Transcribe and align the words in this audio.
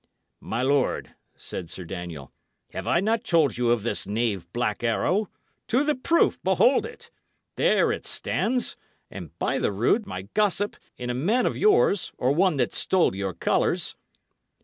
"My 0.39 0.63
lord," 0.63 1.13
said 1.35 1.69
Sir 1.69 1.83
Daniel, 1.85 2.31
"have 2.71 2.87
I 2.87 3.01
not 3.01 3.23
told 3.23 3.59
you 3.59 3.69
of 3.69 3.83
this 3.83 4.07
knave 4.07 4.51
Black 4.51 4.83
Arrow? 4.83 5.29
To 5.67 5.83
the 5.83 5.93
proof, 5.93 6.41
behold 6.41 6.87
it! 6.87 7.11
There 7.55 7.91
it 7.91 8.07
stands, 8.07 8.77
and, 9.11 9.37
by 9.37 9.59
the 9.59 9.71
rood, 9.71 10.07
my 10.07 10.23
gossip, 10.33 10.75
in 10.97 11.11
a 11.11 11.13
man 11.13 11.45
of 11.45 11.55
yours, 11.55 12.13
or 12.17 12.31
one 12.31 12.57
that 12.57 12.73
stole 12.73 13.15
your 13.15 13.35
colours!" 13.35 13.95